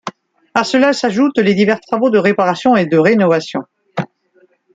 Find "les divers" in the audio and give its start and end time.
1.37-1.79